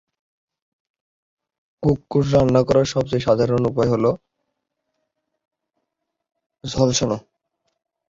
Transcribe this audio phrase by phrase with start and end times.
[1.83, 4.05] কুক্কুট রান্না করার সবচেয়ে সাধারণ উপায় হল
[6.63, 7.17] ঝলসানো।